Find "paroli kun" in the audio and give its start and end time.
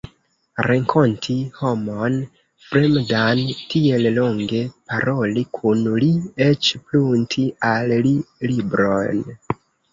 4.95-5.87